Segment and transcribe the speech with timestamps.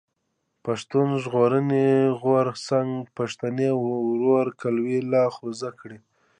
[0.65, 1.85] پښتون ژغورني
[2.21, 5.97] غورځنګ پښتني ورورګلوي لا خوږه کړه.